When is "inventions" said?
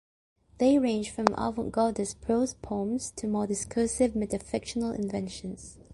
4.97-5.77